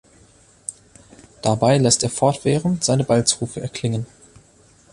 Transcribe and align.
Dabei 1.43 1.77
lässt 1.77 2.01
er 2.01 2.09
fortwährend 2.09 2.83
seine 2.83 3.03
Balzrufe 3.03 3.61
erklingen. 3.61 4.07